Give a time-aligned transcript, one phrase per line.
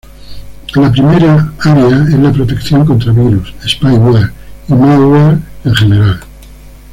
[0.77, 4.31] La primera área es la protección contra virus, spyware,
[4.67, 6.19] y malware en general.